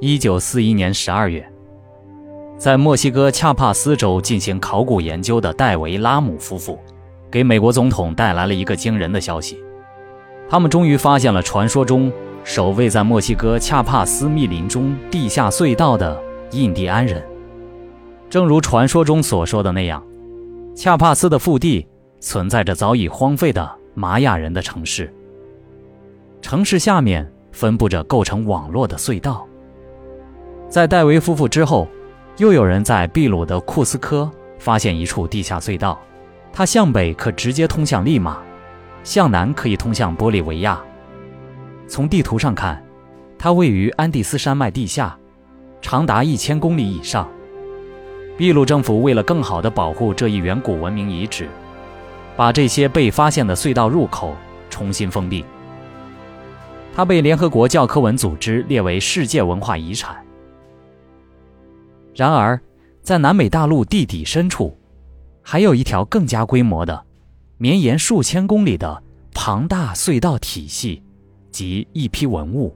[0.00, 1.44] 一九四一年十二月，
[2.56, 6.78] 在墨西哥恰帕斯州进行考古研究的戴维·拉姆夫妇，
[7.28, 9.58] 给美国总统带来了一个惊人的消息：
[10.48, 12.12] 他们终于发现了传说中
[12.44, 16.16] 守卫在墨西哥恰帕斯密林中地下隧道的
[16.52, 17.20] 印第安人。
[18.30, 20.00] 正如传说中所说的那样，
[20.76, 21.84] 恰帕斯的腹地
[22.20, 25.12] 存在着早已荒废的玛雅人的城市。
[26.40, 29.44] 城市下面分布着构成网络的隧道。
[30.68, 31.88] 在戴维夫妇之后，
[32.36, 35.98] 又有人在秘鲁的库斯科发现一处地下隧道，
[36.52, 38.38] 它向北可直接通向利马，
[39.02, 40.78] 向南可以通向玻利维亚。
[41.86, 42.84] 从地图上看，
[43.38, 45.18] 它位于安第斯山脉地下，
[45.80, 47.26] 长达一千公里以上。
[48.36, 51.48] 秘鲁政府为了更好地保护这一远古文明遗址，
[52.36, 54.36] 把这些被发现的隧道入口
[54.68, 55.42] 重新封闭。
[56.94, 60.14] 它被联合国教科文组织列为世界文化遗产。
[62.18, 62.60] 然而，
[63.00, 64.76] 在南美大陆地底深处，
[65.40, 67.04] 还有一条更加规模的、
[67.58, 69.00] 绵延数千公里的
[69.32, 71.00] 庞大隧道体系
[71.52, 72.74] 及一批文物。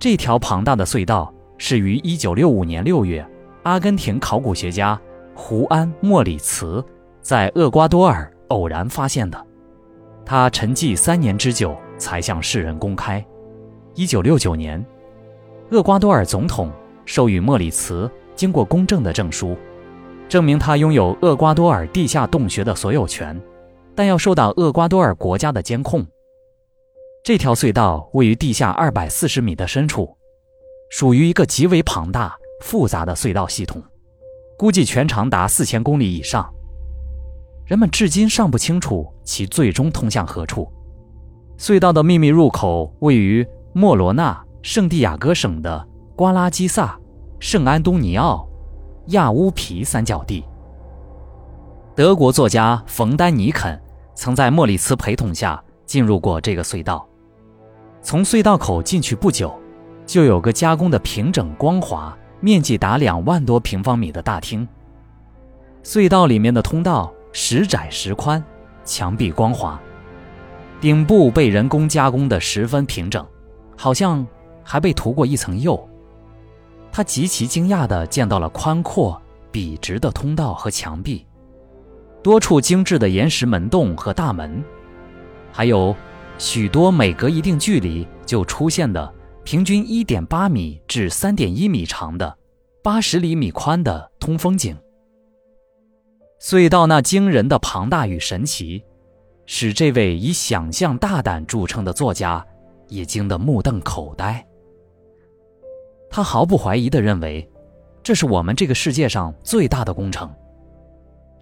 [0.00, 3.24] 这条庞大的隧道是于1965年6月。
[3.62, 5.00] 阿根廷考古学家
[5.32, 6.84] 胡安·莫里茨
[7.20, 9.46] 在厄瓜多尔偶然发现的，
[10.24, 13.24] 他沉寂三年之久才向世人公开。
[13.94, 14.84] 一九六九年，
[15.70, 16.68] 厄瓜多尔总统
[17.06, 19.56] 授予莫里茨经过公证的证书，
[20.28, 23.40] 证明他拥有厄瓜多尔地下洞穴的所有权，
[23.94, 26.06] 但要受到厄瓜多尔国家的监控。
[27.24, 30.14] 这条隧道位于地下二百四十米的深处，
[30.90, 32.36] 属于一个极为庞大。
[32.62, 33.82] 复杂的隧道系统，
[34.56, 36.50] 估计全长达四千公里以上。
[37.66, 40.66] 人们至今尚不清楚其最终通向何处。
[41.58, 46.98] 隧道的秘密入口位于莫罗纳圣地亚哥省的瓜拉基萨、
[47.38, 48.48] 圣安东尼奥、
[49.08, 50.42] 亚乌皮三角地。
[51.94, 53.78] 德国作家冯丹尼肯
[54.14, 57.06] 曾在莫里茨陪同下进入过这个隧道。
[58.00, 59.54] 从隧道口进去不久，
[60.06, 62.16] 就有个加工的平整光滑。
[62.40, 64.66] 面积达两万多平方米的大厅，
[65.82, 68.42] 隧道里面的通道时窄时宽，
[68.84, 69.80] 墙壁光滑，
[70.78, 73.24] 顶部被人工加工的十分平整，
[73.76, 74.24] 好像
[74.62, 75.86] 还被涂过一层釉。
[76.96, 79.20] 他极其惊讶地见到了宽阔
[79.52, 81.26] 笔直的通道和墙壁，
[82.22, 84.64] 多处精致的岩石门洞和大门，
[85.52, 85.94] 还有
[86.38, 89.12] 许多每隔一定距离就出现的。
[89.44, 92.34] 平均一点八米至三点一米长的、
[92.82, 94.74] 八十厘米宽的通风井。
[96.40, 98.82] 隧道那惊人的庞大与神奇，
[99.44, 102.42] 使这位以想象大胆著称的作家
[102.88, 104.42] 也惊得目瞪口呆。
[106.16, 107.46] 他毫不怀疑地认为，
[108.02, 110.34] 这是我们这个世界上最大的工程，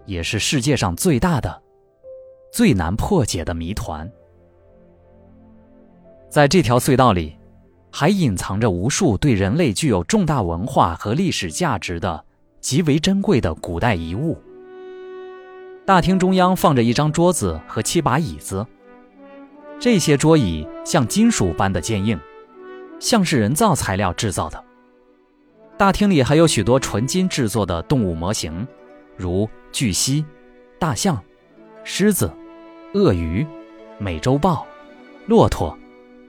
[0.05, 1.63] 也是世界上最大的、
[2.51, 4.11] 最难破解的谜团。
[6.29, 7.37] 在这条隧道里。
[7.89, 12.25] 还隐藏着无数对人类具有重大文化和历史价值的
[12.59, 14.37] 极为珍贵的古代遗物。
[15.85, 18.67] 大厅中央放着一张桌子和七把椅子，
[19.79, 22.19] 这些桌椅像金属般的坚硬，
[22.99, 24.64] 像是人造材料制造的。
[25.77, 28.65] 大厅里还有许多纯金制作的动物模型，
[29.17, 30.23] 如巨蜥、
[30.79, 31.21] 大象、
[31.83, 32.31] 狮子、
[32.93, 33.45] 鳄鱼、
[33.97, 34.65] 美洲豹、
[35.27, 35.77] 骆驼、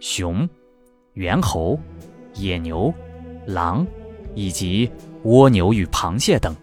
[0.00, 0.48] 熊。
[1.14, 1.80] 猿猴、
[2.34, 2.92] 野牛、
[3.46, 3.86] 狼，
[4.34, 4.90] 以及
[5.22, 6.54] 蜗牛与螃蟹等，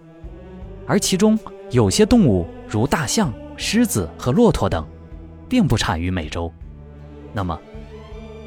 [0.86, 1.40] 而其中
[1.72, 4.88] 有些动物，如大象、狮子和骆驼等，
[5.50, 6.54] 并不产于美洲。
[7.34, 7.60] 那么，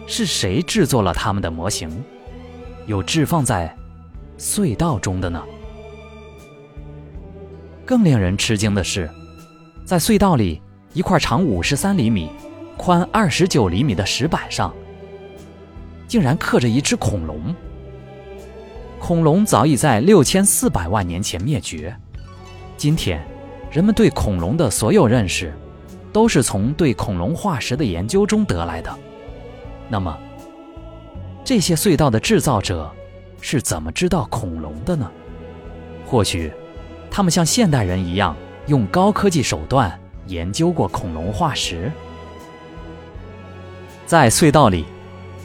[0.06, 2.04] 是谁制作了它们的模型，
[2.86, 3.76] 又置放在
[4.38, 5.42] 隧道中的呢？
[7.84, 9.08] 更令人吃惊的是，
[9.84, 10.60] 在隧道里
[10.92, 12.28] 一块长五十三厘米、
[12.76, 14.74] 宽二十九厘米的石板上。
[16.08, 17.54] 竟然刻着一只恐龙。
[19.00, 21.94] 恐龙早已在六千四百万年前灭绝。
[22.76, 23.20] 今天，
[23.72, 25.52] 人们对恐龙的所有认识，
[26.12, 28.96] 都是从对恐龙化石的研究中得来的。
[29.88, 30.16] 那么，
[31.44, 32.88] 这些隧道的制造者
[33.40, 35.10] 是怎么知道恐龙的呢？
[36.06, 36.52] 或许，
[37.10, 38.36] 他们像现代人一样，
[38.66, 41.90] 用高科技手段研究过恐龙化石。
[44.06, 44.84] 在隧道里。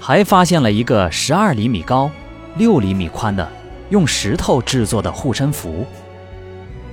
[0.04, 2.10] 还发现了一个十二厘米高、
[2.58, 3.48] 六厘米宽的
[3.92, 5.86] 用石头制作的护身符，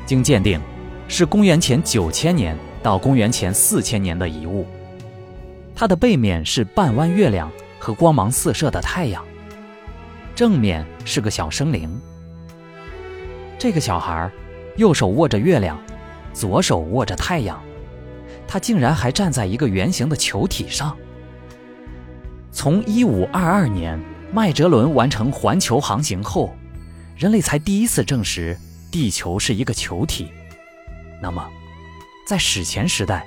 [0.05, 0.61] 经鉴定，
[1.09, 4.67] 是公元前九千年到公元前四千年的遗物。
[5.75, 9.25] 它的背面是半弯月亮和光芒四射的太阳。
[10.39, 12.01] 正面是个小生灵。
[13.59, 14.31] 这个小孩
[14.77, 15.77] 右手握着月亮，
[16.33, 17.61] 左手握着太阳，
[18.47, 20.97] 他竟然还站在一个圆形的球体上。
[22.53, 23.99] 从一五二二年
[24.33, 26.55] 麦哲伦完成环球航行后，
[27.17, 28.57] 人类才第一次证实
[28.93, 30.31] 地球是一个球体。
[31.21, 31.45] 那么，
[32.29, 33.27] 在史前时代，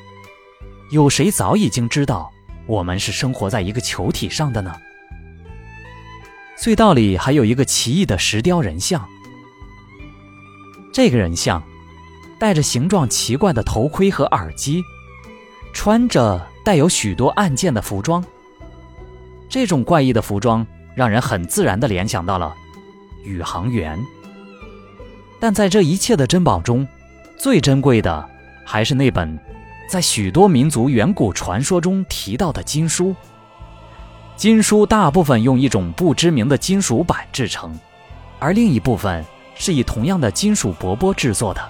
[0.91, 2.31] 有谁早已经知道
[2.65, 4.73] 我们是生活在一个球体上的呢？
[6.61, 9.03] 隧道里还有一个奇异的石雕人像。
[10.93, 11.63] 这个人像
[12.37, 14.83] 戴着形状奇怪的头盔和耳机，
[15.73, 18.23] 穿着带有许多按键的服装。
[19.49, 22.55] 这种怪异的服装让人很自然地联想到了
[23.23, 23.99] 宇航员。
[25.39, 26.87] 但在这一切的珍宝中，
[27.39, 28.29] 最珍贵的
[28.63, 29.39] 还是那本
[29.89, 33.15] 在许多民族远古传说中提到的经书。
[34.41, 37.79] 金书大部分用一种不知名的金属板制成，
[38.39, 39.23] 而另一部分
[39.53, 41.61] 是以同样的金属饽饽制作的。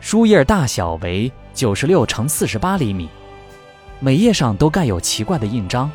[0.00, 3.08] 书页大小为九十六乘四十八厘米，
[3.98, 5.90] 每页上都盖有奇怪的印章。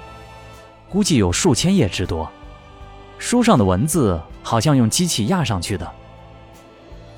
[0.89, 2.29] 估计有数千页之多，
[3.17, 5.89] 书上的文字好像用机器压上去的。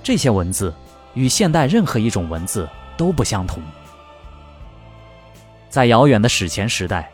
[0.04, 0.72] 这些文字
[1.16, 3.64] 与现代任何一种文字都不相同。
[5.72, 7.12] 在遥远的史前时代，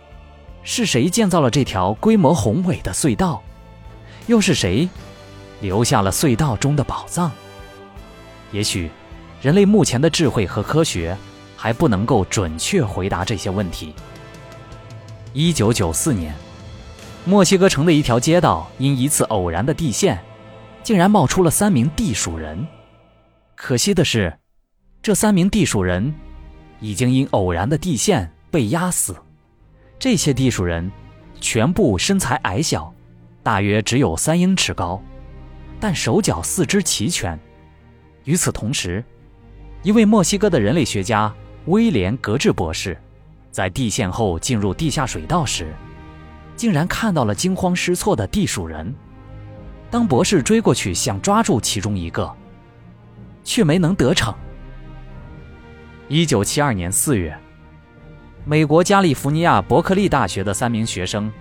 [0.63, 3.41] 是谁建造了这条规模宏伟的隧道？
[4.27, 4.87] 又是谁
[5.59, 7.31] 留下了隧道中的宝藏？
[8.51, 8.89] 也许，
[9.41, 11.17] 人类目前的智慧和科学
[11.57, 13.93] 还不能够准确回答这些问题。
[15.33, 16.33] 一九九四年。
[17.23, 20.19] 墨西哥城的一条街道因一次偶然的地陷，
[20.81, 22.67] 竟然冒出了三名地鼠人。
[23.55, 24.35] 可惜的是，
[25.03, 26.11] 这三名地鼠人
[26.79, 29.15] 已经因偶然的地陷被压死。
[30.01, 30.91] 这些地鼠人
[31.39, 32.91] 全部身材矮小，
[33.43, 34.99] 大约只有三英尺高，
[35.79, 37.39] 但手脚四肢齐全。
[38.23, 39.05] 与此同时，
[39.83, 41.31] 一位墨西哥的人类学家
[41.67, 42.99] 威廉·格治博士，
[43.51, 45.71] 在地陷后进入地下水道时。
[46.55, 48.91] 竟然看到了惊慌失措的地鼠人。
[49.91, 52.35] 当博士追过去想抓住其中一个，
[53.43, 54.33] 却没能得逞。
[56.07, 57.37] 一九七二年四月，
[58.43, 61.31] 美国加利福尼亚伯克利大学的三名学生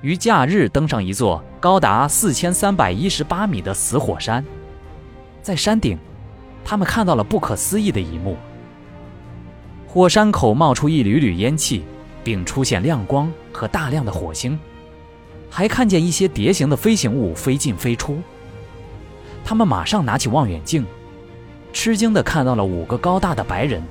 [0.00, 4.44] 于假日登上一座高达四千三百一十八米的死火山，
[5.42, 5.98] 在山顶，
[6.64, 8.36] 他们看到了不可思议的一幕：
[9.86, 11.84] 火山口冒出一缕缕烟气。
[12.24, 14.58] 并出现亮光和大量的火星，
[15.48, 18.18] 还看见一些蝶形的飞行物飞进飞出。
[19.42, 20.84] 他们马上拿起望远镜，
[21.72, 23.82] 吃惊地看到了五个高大的白人，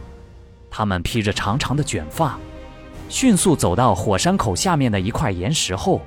[0.77, 2.37] 他们披着长长的卷发，
[3.09, 5.99] 迅速走到火山口下面的一块岩石后，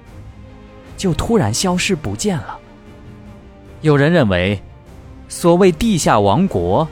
[0.97, 2.57] 就突然消失不见了。
[3.81, 4.63] 有人认为，
[5.29, 6.87] 所谓地下王国，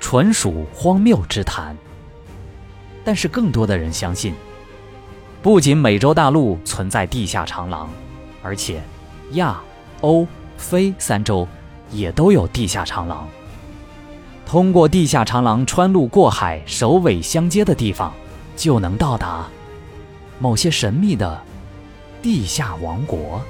[0.00, 1.76] 纯属荒谬之谈。
[3.04, 4.34] 但是更多的人相信。
[5.40, 7.88] 不仅美洲大陆存在地下长廊，
[8.42, 8.82] 而且
[9.34, 9.60] 亚、
[10.00, 11.46] 欧、非三洲
[11.92, 13.28] 也都有地下长廊。
[14.50, 18.12] 通过地下长廊穿路过海，首尾相接的地方，
[18.56, 19.46] 就能到达
[20.40, 21.40] 某些神秘的
[22.20, 23.40] 地下王国。